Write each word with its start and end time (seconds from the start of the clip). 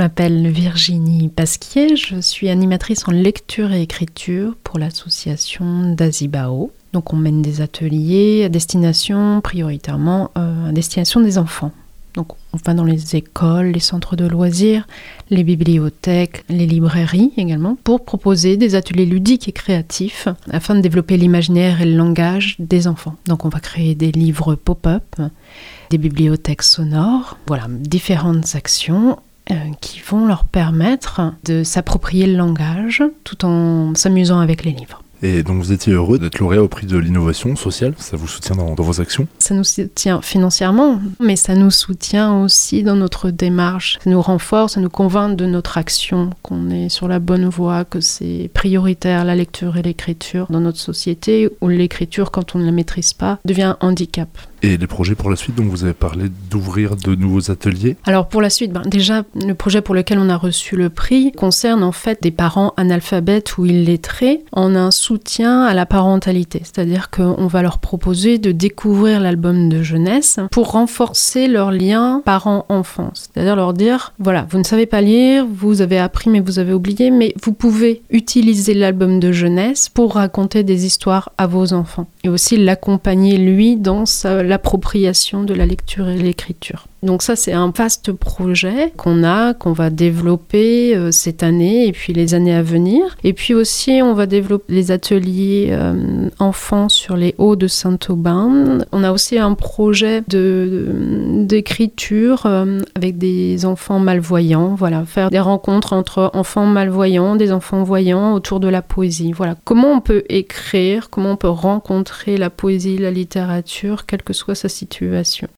m'appelle 0.00 0.48
Virginie 0.48 1.28
Pasquier, 1.28 1.94
je 1.94 2.22
suis 2.22 2.48
animatrice 2.48 3.06
en 3.06 3.10
lecture 3.10 3.70
et 3.70 3.82
écriture 3.82 4.56
pour 4.64 4.78
l'association 4.78 5.92
d'Azibao. 5.92 6.72
Donc 6.94 7.12
on 7.12 7.16
mène 7.16 7.42
des 7.42 7.60
ateliers 7.60 8.44
à 8.44 8.48
destination 8.48 9.42
prioritairement 9.42 10.30
euh, 10.38 10.70
à 10.70 10.72
destination 10.72 11.20
des 11.20 11.36
enfants. 11.36 11.72
Donc 12.14 12.32
on 12.54 12.58
va 12.64 12.72
dans 12.72 12.84
les 12.84 13.14
écoles, 13.14 13.72
les 13.72 13.80
centres 13.80 14.16
de 14.16 14.26
loisirs, 14.26 14.86
les 15.28 15.44
bibliothèques, 15.44 16.44
les 16.48 16.66
librairies 16.66 17.34
également, 17.36 17.76
pour 17.84 18.02
proposer 18.02 18.56
des 18.56 18.76
ateliers 18.76 19.04
ludiques 19.04 19.48
et 19.48 19.52
créatifs 19.52 20.28
afin 20.50 20.76
de 20.76 20.80
développer 20.80 21.18
l'imaginaire 21.18 21.82
et 21.82 21.84
le 21.84 21.96
langage 21.98 22.56
des 22.58 22.88
enfants. 22.88 23.16
Donc 23.26 23.44
on 23.44 23.50
va 23.50 23.60
créer 23.60 23.94
des 23.94 24.12
livres 24.12 24.54
pop-up, 24.54 25.20
des 25.90 25.98
bibliothèques 25.98 26.62
sonores, 26.62 27.36
voilà, 27.46 27.66
différentes 27.68 28.54
actions 28.54 29.18
qui 29.80 30.00
vont 30.00 30.26
leur 30.26 30.44
permettre 30.44 31.34
de 31.44 31.64
s'approprier 31.64 32.26
le 32.26 32.36
langage 32.36 33.02
tout 33.24 33.44
en 33.44 33.94
s'amusant 33.94 34.40
avec 34.40 34.64
les 34.64 34.72
livres. 34.72 35.02
Et 35.22 35.42
donc 35.42 35.58
vous 35.58 35.72
étiez 35.72 35.92
heureux 35.92 36.18
d'être 36.18 36.38
lauréat 36.38 36.62
au 36.62 36.68
prix 36.68 36.86
de 36.86 36.96
l'innovation 36.96 37.54
sociale, 37.54 37.94
ça 37.98 38.16
vous 38.16 38.26
soutient 38.26 38.56
dans, 38.56 38.74
vos 38.74 39.00
actions? 39.00 39.26
Ça 39.38 39.54
nous 39.54 39.64
soutient 39.64 40.22
financièrement, 40.22 40.98
mais 41.20 41.36
ça 41.36 41.54
nous 41.54 41.70
soutient 41.70 42.42
aussi 42.42 42.82
dans 42.82 42.96
notre 42.96 43.30
démarche. 43.30 43.98
Ça 44.02 44.08
nous 44.08 44.22
renforce, 44.22 44.74
ça 44.74 44.80
nous 44.80 44.88
convainc 44.88 45.36
de 45.36 45.44
notre 45.44 45.76
action, 45.76 46.30
qu'on 46.42 46.70
est 46.70 46.88
sur 46.88 47.06
la 47.06 47.18
bonne 47.18 47.48
voie, 47.48 47.84
que 47.84 48.00
c'est 48.00 48.50
prioritaire 48.54 49.24
la 49.24 49.34
lecture 49.34 49.76
et 49.76 49.82
l'écriture 49.82 50.46
dans 50.48 50.60
notre 50.60 50.78
société, 50.78 51.50
où 51.60 51.68
l'écriture, 51.68 52.30
quand 52.30 52.54
on 52.54 52.58
ne 52.58 52.64
la 52.64 52.72
maîtrise 52.72 53.12
pas, 53.12 53.38
devient 53.44 53.62
un 53.62 53.76
handicap. 53.80 54.28
Et 54.62 54.76
les 54.76 54.86
projets 54.86 55.14
pour 55.14 55.30
la 55.30 55.36
suite, 55.36 55.54
donc 55.54 55.68
vous 55.68 55.84
avez 55.84 55.94
parlé 55.94 56.26
d'ouvrir 56.50 56.96
de 56.96 57.14
nouveaux 57.14 57.50
ateliers 57.50 57.96
Alors 58.04 58.28
pour 58.28 58.42
la 58.42 58.50
suite, 58.50 58.72
ben, 58.72 58.82
déjà 58.84 59.22
le 59.34 59.54
projet 59.54 59.80
pour 59.80 59.94
lequel 59.94 60.18
on 60.18 60.28
a 60.28 60.36
reçu 60.36 60.76
le 60.76 60.90
prix 60.90 61.32
concerne 61.32 61.82
en 61.82 61.92
fait 61.92 62.22
des 62.22 62.30
parents 62.30 62.74
analphabètes 62.76 63.56
ou 63.56 63.64
illettrés 63.64 64.44
en 64.52 64.74
un 64.74 64.90
soutien 64.90 65.62
à 65.62 65.72
la 65.72 65.86
parentalité. 65.86 66.60
C'est-à-dire 66.62 67.10
qu'on 67.10 67.46
va 67.46 67.62
leur 67.62 67.78
proposer 67.78 68.38
de 68.38 68.52
découvrir 68.52 69.20
l'album 69.20 69.70
de 69.70 69.82
jeunesse 69.82 70.38
pour 70.50 70.72
renforcer 70.72 71.48
leur 71.48 71.70
lien 71.70 72.22
parent-enfant. 72.26 73.12
C'est-à-dire 73.14 73.56
leur 73.56 73.72
dire, 73.72 74.12
voilà, 74.18 74.46
vous 74.50 74.58
ne 74.58 74.64
savez 74.64 74.86
pas 74.86 75.00
lire, 75.00 75.46
vous 75.50 75.80
avez 75.80 75.98
appris 75.98 76.28
mais 76.28 76.40
vous 76.40 76.58
avez 76.58 76.74
oublié, 76.74 77.10
mais 77.10 77.34
vous 77.42 77.52
pouvez 77.52 78.02
utiliser 78.10 78.74
l'album 78.74 79.20
de 79.20 79.32
jeunesse 79.32 79.88
pour 79.88 80.14
raconter 80.14 80.64
des 80.64 80.84
histoires 80.84 81.32
à 81.38 81.46
vos 81.46 81.72
enfants. 81.72 82.06
Et 82.24 82.28
aussi 82.28 82.58
l'accompagner 82.58 83.38
lui 83.38 83.76
dans 83.76 84.04
sa 84.04 84.42
l'appropriation 84.50 85.44
de 85.44 85.54
la 85.54 85.64
lecture 85.64 86.08
et 86.08 86.18
l'écriture. 86.18 86.88
Donc 87.02 87.22
ça, 87.22 87.34
c'est 87.34 87.52
un 87.52 87.72
vaste 87.74 88.12
projet 88.12 88.92
qu'on 88.96 89.24
a, 89.24 89.54
qu'on 89.54 89.72
va 89.72 89.88
développer 89.88 90.94
euh, 90.94 91.10
cette 91.10 91.42
année 91.42 91.86
et 91.86 91.92
puis 91.92 92.12
les 92.12 92.34
années 92.34 92.54
à 92.54 92.62
venir. 92.62 93.16
Et 93.24 93.32
puis 93.32 93.54
aussi, 93.54 94.00
on 94.02 94.12
va 94.12 94.26
développer 94.26 94.72
les 94.72 94.90
ateliers 94.90 95.68
euh, 95.70 96.28
enfants 96.38 96.88
sur 96.90 97.16
les 97.16 97.34
hauts 97.38 97.56
de 97.56 97.68
Saint-Aubin. 97.68 98.78
On 98.92 99.02
a 99.02 99.12
aussi 99.12 99.38
un 99.38 99.54
projet 99.54 100.22
de, 100.28 101.44
d'écriture 101.46 102.44
euh, 102.44 102.80
avec 102.94 103.16
des 103.16 103.64
enfants 103.64 103.98
malvoyants. 103.98 104.74
Voilà, 104.74 105.04
faire 105.06 105.30
des 105.30 105.40
rencontres 105.40 105.94
entre 105.94 106.30
enfants 106.34 106.66
malvoyants, 106.66 107.36
des 107.36 107.50
enfants 107.50 107.82
voyants 107.82 108.34
autour 108.34 108.60
de 108.60 108.68
la 108.68 108.82
poésie. 108.82 109.32
Voilà, 109.32 109.56
comment 109.64 109.92
on 109.92 110.00
peut 110.00 110.24
écrire, 110.28 111.08
comment 111.08 111.32
on 111.32 111.36
peut 111.36 111.48
rencontrer 111.48 112.36
la 112.36 112.50
poésie, 112.50 112.98
la 112.98 113.10
littérature, 113.10 114.04
quelle 114.04 114.22
que 114.22 114.34
soit 114.34 114.54
sa 114.54 114.68
situation. 114.68 115.48